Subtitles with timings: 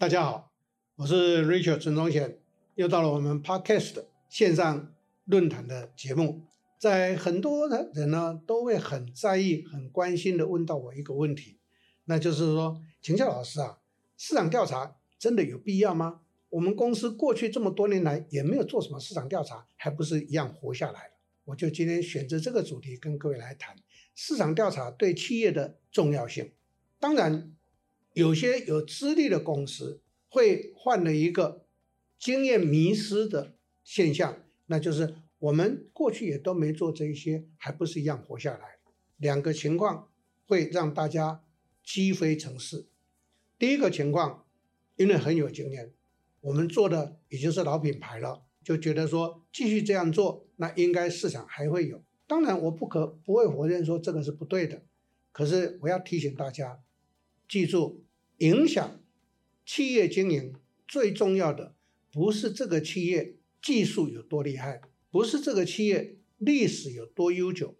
[0.00, 0.50] 大家好，
[0.96, 2.38] 我是 Richard 陈宗贤，
[2.74, 4.94] 又到了我们 Podcast 线上
[5.26, 6.40] 论坛的节目。
[6.78, 11.58] 在很多的人呢，都会很在意、很关心的问到我一个问题，
[12.06, 13.80] 那就是说，请教老师啊，
[14.16, 16.22] 市场调查真的有必要吗？
[16.48, 21.14] 我们公司过去这么多年来也没有做什么市场调查，还不是一样活下来了？
[21.44, 23.76] 我就今天选择这个主题跟各位来谈
[24.14, 26.52] 市场调查对企业的重要性。
[26.98, 27.54] 当然，
[28.20, 31.64] 有些有资历的公司会患了一个
[32.18, 38.76] 经验迷失的现象，那就是我们过去也都没做这一些，还不是一样活下来？
[39.16, 40.10] 两个情况
[40.46, 41.42] 会让大家
[41.82, 42.86] 积非成是。
[43.58, 44.44] 第一个情况，
[44.96, 45.94] 因为很有经验。
[46.42, 52.02] 我们做的已经是老品牌了，就觉得说继续这样做，那应该市场还会有。
[52.26, 54.82] 当然，我不可不会否认说这个是不对的。
[55.32, 56.82] 可是我要提醒大家，
[57.48, 58.04] 记住，
[58.40, 59.00] 影响
[59.64, 60.54] 企业经营
[60.86, 61.74] 最重要的
[62.12, 67.76] 不是这个企业技术有多厉害，不是这个企业历史有多悠久，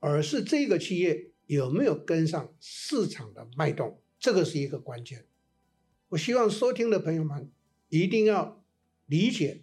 [0.00, 5.26] 而是这个企业有没有跟上市场的脉动，这个是一个关键。
[6.08, 7.52] 我希望收听的朋友们。
[7.90, 8.62] 一定要
[9.06, 9.62] 理解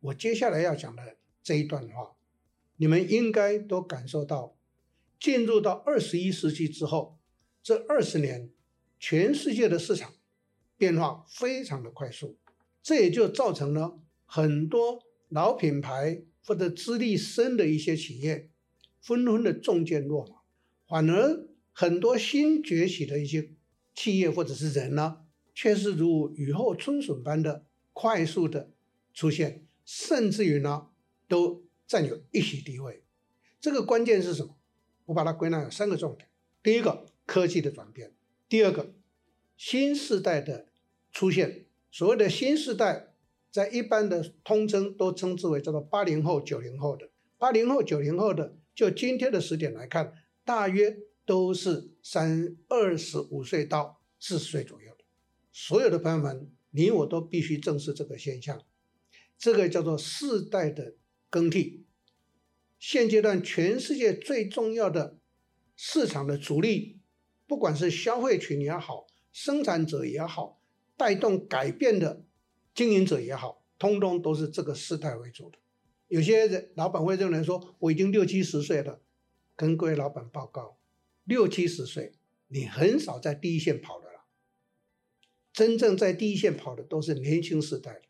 [0.00, 2.16] 我接下来要讲的这一段话，
[2.76, 4.58] 你们应该都感受到，
[5.18, 7.18] 进入到二十一世纪之后，
[7.62, 8.50] 这二十年，
[9.02, 10.14] 全世界的市场
[10.78, 12.38] 变化非常的快速，
[12.84, 18.48] 这也就造成了很多老品牌或者资历深的一些企业
[19.00, 20.36] 纷纷的中箭落马，
[20.86, 23.50] 反而很多新崛起的一些
[23.92, 25.18] 企业或者是人呢。
[25.54, 28.70] 却是如雨后春笋般的快速的
[29.12, 30.86] 出现，甚至于呢，
[31.28, 33.02] 都占有一席地位。
[33.60, 34.56] 这个关键是什么？
[35.04, 36.26] 我把它归纳有三个重点：
[36.62, 38.12] 第一个，科技的转变；
[38.52, 38.92] 第二个，
[39.56, 40.68] 新时代的
[41.10, 41.64] 出现。
[41.90, 43.14] 所谓的新时代，
[43.50, 47.08] 在一般的通称都称之为叫做八零后、九零后的。
[47.38, 50.12] 八零后、九零后的，就今天的时点来看，
[50.44, 55.04] 大约都是三二十五岁到四十岁左右的。
[55.50, 58.62] 所有的朋友们，你我都必须正视这个现象，
[59.38, 60.96] 这个叫做世代的
[61.30, 61.86] 更替。
[62.78, 65.16] 现阶段全世界最重要的
[65.74, 66.98] 市场的主力，
[67.52, 70.58] 不管是消费群也好，生产者也好，
[70.96, 72.24] 带动改变的
[72.74, 75.58] 经营者也好，通通都是这个时代为主的。
[76.08, 79.02] 有些人老板会认为说，我已经六七十岁了，
[79.54, 80.78] 跟各位老板报告，
[81.24, 82.12] 六七十岁，
[82.48, 84.24] 你很少在第一线跑的了。
[85.52, 88.00] 真正在第一线跑的都是年轻世代，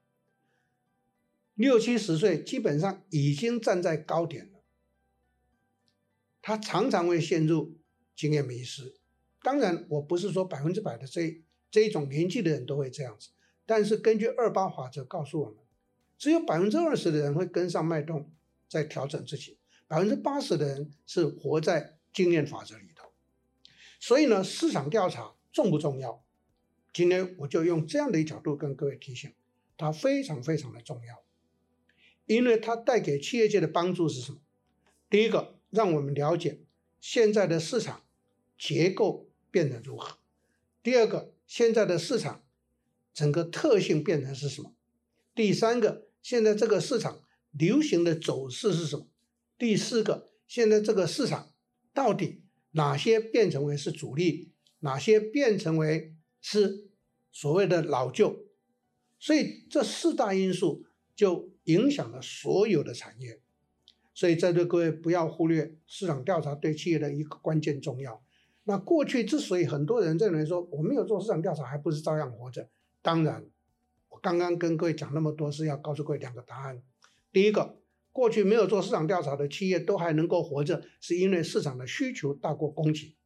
[1.55, 4.61] 六七十岁基本上已经站在高点了。
[6.41, 7.75] 他常常会陷入
[8.15, 8.95] 经验迷失。
[9.43, 13.31] 当然，我不是说百分之百的这这一种年纪的人都会这样子，
[13.67, 15.57] 但是根据二八法则告诉我们，
[16.17, 18.31] 只有百分之二十的人会跟上脉动，
[18.69, 19.59] 在调整自己，
[19.89, 23.09] 百分之八十的人是活在经验法则里头。
[23.99, 26.25] 所以呢，市场调查重不重要？
[26.93, 29.33] 今天我就用这样的一角度跟各位提醒，
[29.77, 31.25] 它非常非常的重要，
[32.27, 34.39] 因为它带给企业界的帮助是什么？
[35.09, 36.61] 第一个，让我们了解
[37.01, 38.03] 现在的市场
[38.59, 40.17] 结构变得如何；
[40.83, 42.43] 第二个，现在的市场
[43.15, 44.75] 整个特性变成是什么；
[45.35, 49.07] 第三个，现在这个市场流行的走势是什么；
[49.57, 51.53] 第四个，现在这个市场
[51.93, 52.43] 到底
[52.73, 56.89] 哪些变成为是主力，哪些变成为是
[57.31, 58.47] 所谓的老旧，
[59.19, 63.41] 所以这四大因素就影响了所有的产业。
[64.15, 68.23] 所以在座各位不要忽略市场调查对企业的一个关键重要。
[68.65, 72.69] 那过去之所以很多人认为说我没有做市场调查还不是照样活着，
[73.03, 73.45] 当然
[74.09, 76.83] 我刚刚跟各位讲那么多是要告诉各位两个答案。
[77.33, 77.79] 第一个，
[78.13, 83.17] 过去没有做市场调查的企业都还能够活着，是因为市场的需求大过供给。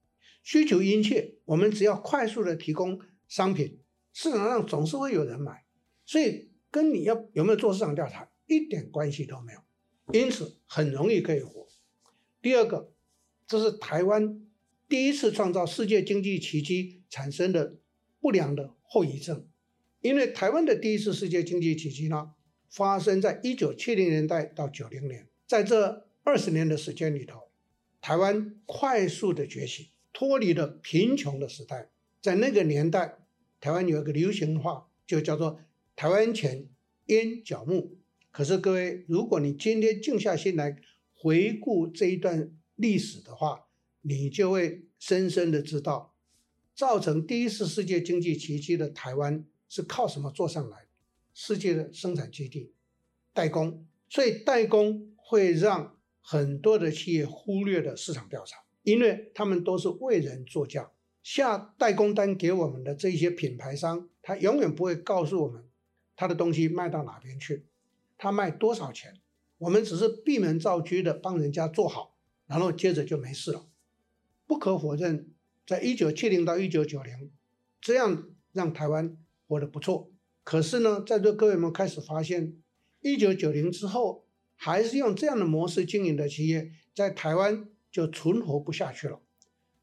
[0.43, 3.81] 需求殷切，我们只要快速的提供商品，
[4.13, 5.65] 市场上总是会有人买，
[6.05, 9.61] 所以跟你要有没有做市场调查一点关系都没有，
[10.13, 11.67] 因此很容易可以活。
[12.41, 12.93] 第二个，
[13.49, 14.46] 这是台湾
[14.89, 17.77] 第一次创造世界经济奇迹产生的
[18.21, 19.47] 不良的后遗症，
[20.01, 22.33] 因为台湾的第一次世界经济奇迹呢，
[22.69, 27.49] 发生在一九七零年代到九零年，在这二十年的时间里头，
[28.01, 29.91] 台湾快速的崛起。
[30.19, 31.91] 脱离了贫穷的时代，
[32.23, 33.19] 在那个年代，
[33.61, 35.61] 台湾有一个流行话，就叫做
[35.95, 36.71] “台湾钱
[37.09, 37.99] 淹脚木”。
[38.33, 40.79] 可是各位，如果你今天静下心来
[41.13, 43.66] 回顾这一段历史的话，
[44.09, 46.15] 你就会深深的知道，
[46.77, 50.87] 造成第一次世界经济奇迹的台湾是靠什么做上来？
[51.35, 52.73] 世界的生产基地，
[53.33, 53.85] 代工。
[54.09, 60.93] 所以代工会让很多的企业忽略了市场调查，因为他们都是为人作嫁。
[61.25, 65.65] 下代工单给我们的这些品牌商，他永远不会告诉我们
[66.15, 67.67] 他的东西卖到哪边去，
[68.17, 69.15] 他卖多少钱。
[69.59, 72.17] 我们只是闭门造车的帮人家做好，
[72.47, 73.67] 然后接着就没事了。
[74.47, 75.29] 不可否认，
[75.67, 77.31] 在一九七零到一九九零，
[77.81, 79.17] 这样让台湾
[79.49, 80.11] 活得不错。
[80.45, 82.57] 可是呢，在座各位们开始发现，
[83.01, 89.21] 一九九零之后，还是用这样的模式经营的企业，在台湾就存活不下去了。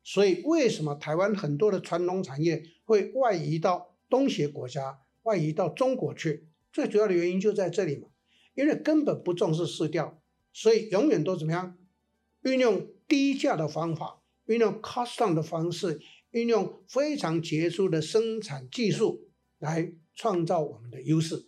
[0.02, 6.48] 所以，为什么台湾很多的传统产业会外移到东协国家、外移到中国去？
[6.72, 8.08] 最主要的原因就在这里嘛，
[8.56, 10.22] 因为根本不重视市调，
[10.54, 11.78] 所以永远都怎么样？
[12.42, 14.23] 运用低价的方法。
[14.46, 16.00] 运用 custom 的方式，
[16.32, 19.30] 运用非常杰出的生产技术
[19.60, 21.48] 来创造我们的优势。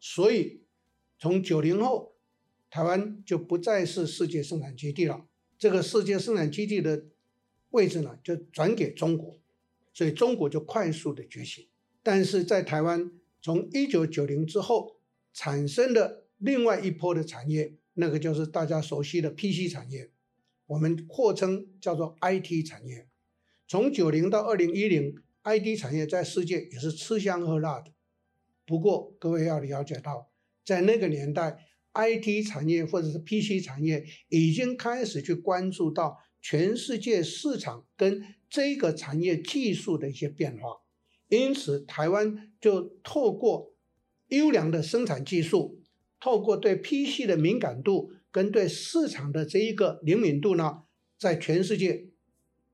[0.00, 0.62] 所以，
[1.18, 2.14] 从九零后，
[2.70, 5.26] 台湾就不再是世界生产基地了。
[5.58, 7.06] 这个世界生产基地的
[7.70, 9.38] 位置呢，就转给中国，
[9.92, 11.68] 所以中国就快速的崛起。
[12.02, 13.10] 但是在台湾，
[13.42, 14.96] 从一九九零之后
[15.34, 20.10] 产生的另外一波的产业，那个就是大家熟悉的 PC 产业。
[20.68, 23.08] 我们扩称叫做 IT 产业，
[23.66, 27.90] 从九零到二零一零，IT 产业在世界也是吃香喝辣的。
[28.66, 30.30] 不过各位要了解到，
[30.66, 31.56] 在那个年代
[31.94, 40.82] ，IT 产业或者是 PC 产业已经开始去关注到全世界市场跟这个产业技术的一些变化，
[41.28, 43.74] 因此台湾就透过
[44.26, 45.80] 优良的生产技术，
[46.20, 48.12] 透过对 PC 的敏感度。
[48.38, 50.84] 跟对市场的这一个灵敏度呢，
[51.18, 52.06] 在全世界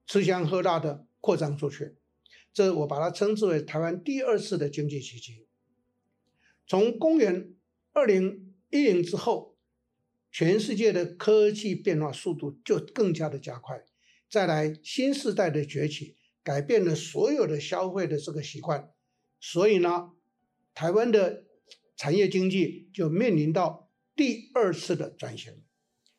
[0.07, 1.95] 吃香喝辣的扩张出去，
[2.53, 5.47] 这我把它称之为台湾第二次的经济奇迹。
[6.67, 7.55] 从公元
[7.95, 9.57] 二零一零之后，
[10.31, 13.87] 全世界的科技变化速度就更加的加快。
[14.29, 18.91] 再来新世代的崛起，改变了所有的消费的这个习惯，
[19.41, 20.11] 所以呢，
[20.75, 21.45] 台湾的
[21.97, 23.84] 产业经济就面临到。
[24.17, 25.63] 第二次的转型，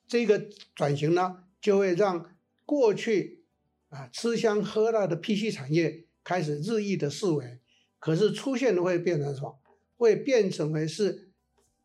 [0.05, 3.45] 这个转型呢，就会让过去
[3.87, 7.59] 啊吃香喝辣的 PC 产业开始日益的式微，
[7.99, 9.61] 可是出现的会变成什么？
[9.95, 11.31] 会变成为是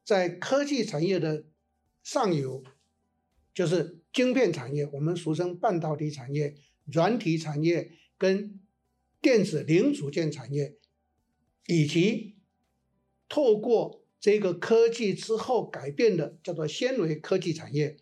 [0.05, 1.45] 在科技产业的
[2.03, 2.65] 上游，
[3.55, 8.61] 就是晶片产业，我们俗称半导体产业、软体产业跟
[9.21, 10.77] 电子零组件产业，
[11.69, 12.37] 以及
[13.29, 14.00] 透过。
[14.21, 17.97] 这个科技之后改变的叫做纤维科技产业，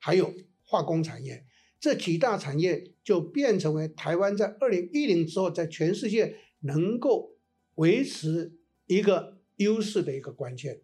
[0.00, 0.34] 还有
[0.64, 1.46] 化工产业，
[1.78, 7.36] 这几大产业就变成为台湾在二零一零之后在全世界能够
[7.76, 10.82] 维持一个优势的一个关键。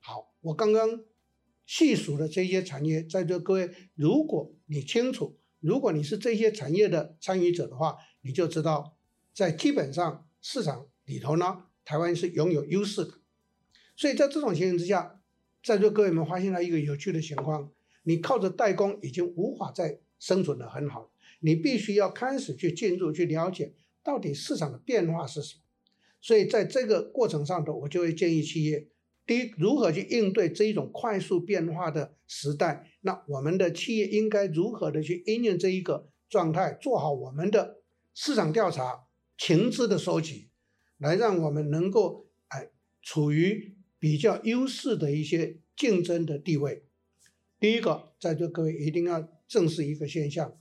[0.00, 1.04] 好，我刚刚
[1.64, 8.96] 细数的这些产业，在座各位，如果你清楚，如果你是这些产业的参与者的话，你就知道，
[9.32, 13.19] 在基本上市场里头呢，台湾是拥有优势的。
[14.00, 15.20] 所以在这种情形之下，
[15.62, 17.70] 在座各位们发现了一个有趣的情况：
[18.04, 25.60] 你靠着代工已经无法再生存的很好，你必须要开始去进入、去了解到底市场的变化是什么。
[26.18, 28.88] 所以在这个过程上头，我就会建议企业：
[29.26, 32.90] 第一，如何去应对这一种快速变化的时代？
[33.02, 37.82] 那我们的企业应该如何的去应用这一个状态，做好我们的
[38.14, 39.04] 市场调查、
[39.36, 40.48] 情资的收集，
[40.96, 42.70] 来让我们能够哎
[43.02, 43.76] 处于。
[44.00, 46.82] 比较优势的一些竞争的地位。
[47.60, 50.58] 第一个，在座各位一定要正视一个现象：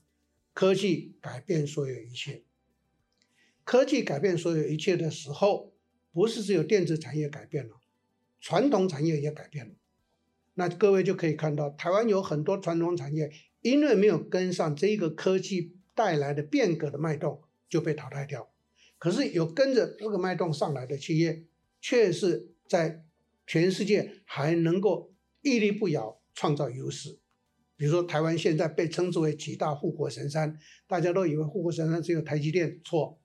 [0.53, 2.43] 科技改变所有一切。
[3.63, 5.74] 科技改变所有一切的时候，
[6.12, 7.79] 不是只有电子产业改变了，
[8.41, 9.75] 传统产业也改变了。
[10.55, 13.31] 那各位就可以看到，台湾有很多传统产业，
[13.62, 18.51] 因为没有跟上这一个科技带来的变革的脉动，就被淘汰掉。
[18.98, 21.46] 可是有跟着这个脉动上来的企业，
[21.79, 23.05] 却是在
[23.50, 27.18] 全世界还能够屹立不摇，创造优势。
[27.75, 33.20] 比如说，台湾现在被称之为几大护国神山，大家都以为护国神山只有台积电，错。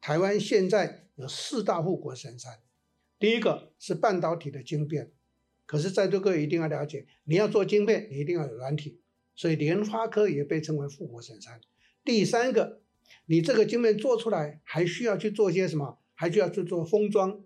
[0.00, 2.58] 台湾现在有四大护国神山，
[3.20, 5.12] 第一个是半导体的晶片，
[5.64, 9.00] 可是在座各位一定要了解，你要做晶片，你一定要有软体，
[9.36, 11.60] 所以联发科也被称为护国神山。
[12.02, 12.80] 第三个，
[13.26, 16.00] 你这个晶片做出来，还需要去做些什么？
[16.14, 17.44] 还需要去做封装。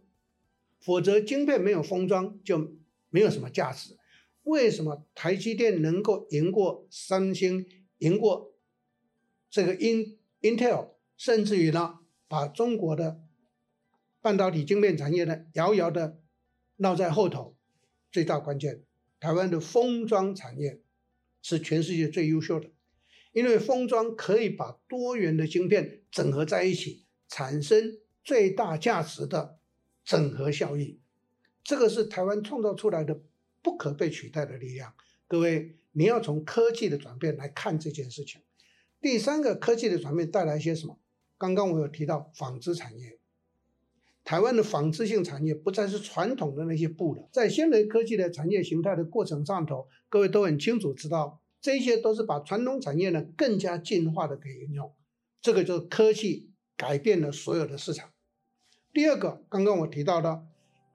[0.81, 2.77] 否则，晶片没有封装就
[3.11, 3.97] 没有什么价值。
[4.43, 7.67] 为什么台积电能够赢过三星，
[7.99, 8.55] 赢过
[9.51, 13.21] 这个 In Intel，甚至于呢，把中国的
[14.23, 16.19] 半导体晶片产业呢，遥遥的
[16.77, 17.57] 落在后头。
[18.11, 18.83] 最大关键，
[19.21, 20.81] 台湾的封装产业
[21.43, 22.71] 是全世界最优秀的，
[23.33, 29.60] 因为封装可以把多元的晶片整合在一起，产生最大价值的
[30.11, 30.99] 整合效益。
[31.63, 33.21] 这个是台湾创造出来的
[33.63, 34.93] 不可被取代的力量。
[35.29, 38.41] 各位，你要从科技的转变来看这件事情。
[39.01, 40.99] 第三个，科技的转变带来一些什么？
[41.39, 43.21] 刚刚我有提到纺织产业。
[44.25, 54.93] 台湾的纺织性产业不再是传统的那些布了，在现代科技的产业形态的过程上头，各位都很清楚知道，这些都是把传统产业呢更加进化的给应用，
[55.41, 58.11] 这个就是科技改变了所有的市场。
[58.93, 60.45] 第二个，刚刚我提到的，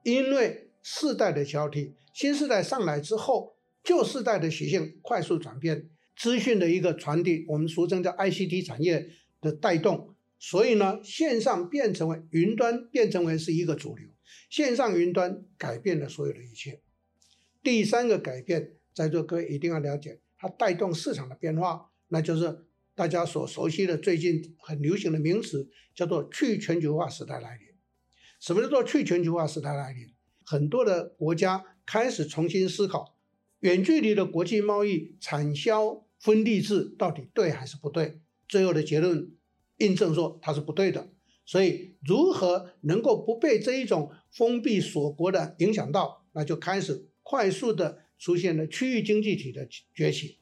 [0.04, 9.10] 因为世代的交替，新时代上来之后，旧世代的习性快速转变，资讯的一个传递，我们俗称叫 ICT 产业
[9.40, 10.14] 的带动。
[10.38, 14.10] 所以呢，线上变成为云端，变成为是一个主流。
[14.50, 16.82] 线上云端改变了所有的一切。
[17.64, 27.75] 第三个改变，在座各位一定要了解，它带动市场的变化，那就是大家所熟悉的最近很流行的名词，叫做去全球化时代来临。
[28.46, 30.08] 什么叫做去全球化时代来临？
[30.46, 33.18] 很多的国家开始重新思考，
[33.62, 38.20] 远距离的国际贸易产销分立制到底对还是不对？
[38.48, 39.32] 最后的结论。
[39.78, 41.10] 印证说它是不对的，
[41.44, 50.38] 所以如何能够不被这一种封闭锁国的影响到，那就开始快速的出现了区域经济体的崛起。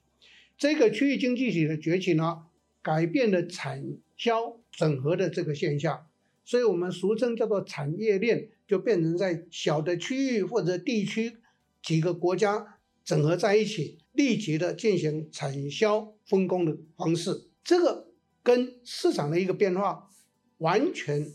[0.58, 2.48] 这个区域经济体的崛起呢，
[2.82, 6.06] 改变了产销整合的这个现象，
[6.44, 11.38] 所以我们俗称叫做产业链，就变成在小的区域或者地区
[11.82, 17.50] 几个国家整合在一起，立即的进行产销分工的方式。
[17.64, 18.14] 这个。
[18.46, 20.10] 跟市场的一个变化
[20.58, 21.32] 完全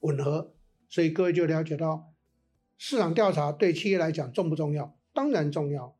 [0.00, 0.54] 吻合，
[0.88, 2.14] 所以各位就了解到，
[2.78, 4.96] 市场调查对企业来讲重不重要？
[5.12, 5.94] 当然重要。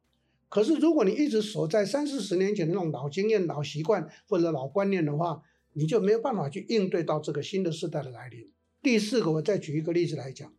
[0.48, 5.42] 可是如果你一直守在三四十年前那种老经验、老习惯或者老观念的话，
[5.76, 8.50] 你就没有办法去应对到这个新的时代的来临。
[8.82, 10.54] 第四个，我再举一个例子来讲，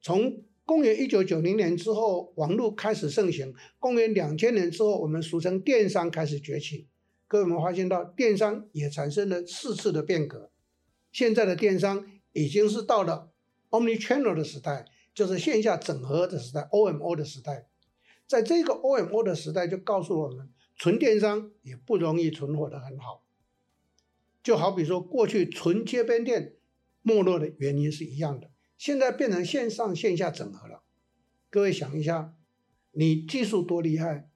[0.00, 6.86] 从公元一九九零年之后，网络开始盛行；公元两千年之后，我们俗称电商开始崛起。
[7.26, 10.52] 各位，我们发现到电商也产生了四次的变革。
[11.10, 13.32] 现在的电商已经是到了
[13.70, 17.66] omni-channel 的时代，就是线下整合的时代，OMO 的时代。
[18.28, 23.25] 在这个 OMO 的时代，就告诉我们，纯电商也不容易存活得很好。
[24.46, 26.54] 就好比说，过去纯街边店
[27.02, 28.48] 没落的原因是一样的，
[28.78, 30.84] 现在变成线上线下整合了。
[31.50, 32.32] 各位想一下，
[32.92, 34.30] 你技术多厉害？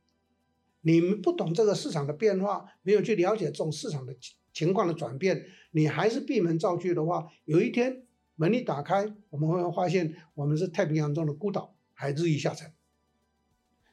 [0.81, 4.17] 你们不懂这个市场的变化，没有去了解这种市场的
[4.53, 8.03] 情况的转变，你还是闭门造车的话，有一天
[8.35, 12.73] 门一打开，我们会发现我们是太平洋中的孤岛，还日益下沉。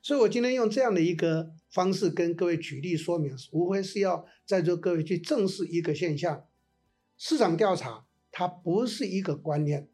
[0.08, 6.48] 所以我今天用这样的一个方式跟各位举例说明，无非是要在座各位去正视一个现象：
[7.18, 9.90] 市场调查它不是一个观念，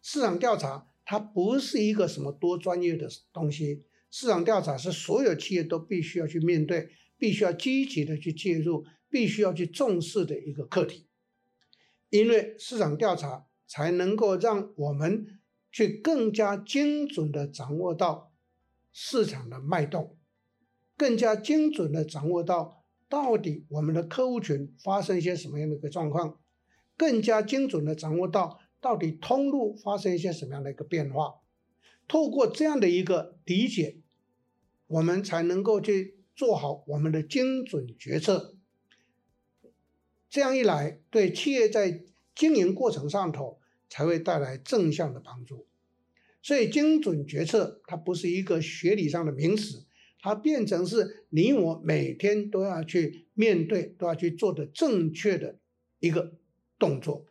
[0.00, 3.84] 市场调查它不是一个什么多专业的东西。
[4.10, 11.04] 市场调查是所有企业都必须要去面对、必须要积极的去介入、必须要去重视的一个课题，
[12.08, 15.26] 因为市场调查才能够让我们
[15.70, 18.27] 去更加精准的掌握到
[18.92, 20.16] 市场的脉动，
[20.96, 26.38] 更加精准的掌握到到底我们的客户群发生一些什么样的一个状况，
[26.96, 31.40] 更加精准的掌握到到底通路发生一些什么样的一个变化。
[32.06, 33.98] 透过这样的一个理解，
[34.86, 38.56] 我们才能够去做好我们的精准决策。
[40.30, 42.04] 这样一来，对企业在
[42.34, 45.66] 经营过程上头才会带来正向的帮助。
[46.48, 49.84] 所以，精准决策它不是一个学理上的名词，
[50.18, 55.58] 它变成是你我每天都要去面对、都要去做的正确的
[55.98, 56.38] 一个
[56.78, 57.26] 动作。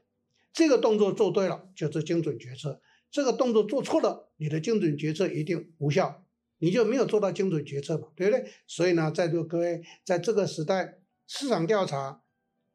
[0.53, 2.79] 这个动作做对了，就是精准决策。
[3.09, 6.23] 这个动作做错了，你的精准决策一定无效，
[6.59, 8.45] 你就没有做到精准决策嘛，对不对？
[8.67, 12.21] 所以呢，在座各位，在这个时代，市场调查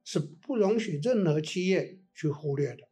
[0.03, 2.89] 是不容许任何企业去忽略的。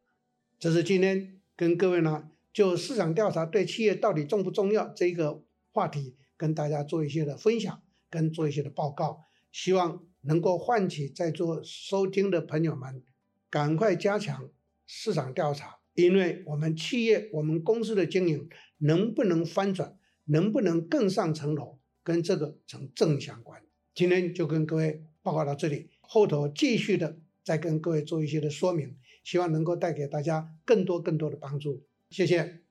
[0.57, 13.03] 这是今天跟各位呢，就市场调查对企业到底重不重要这一个话题，跟大家做一些的分享，跟做一些的报告，希望能够唤起在座收听的朋友们，
[13.49, 14.49] 赶快加强
[14.85, 15.79] 市场调查。
[15.93, 23.61] 因为我们企业、我们公司的经营能不能翻转，能不能更上层楼，跟这个成正相关。
[23.93, 28.97] 今天就跟各位报告到这里，后头继续的再跟各位做一些的说明。
[29.23, 31.83] 希望能够带给大家更多更多的帮助。
[32.11, 32.61] 谢谢。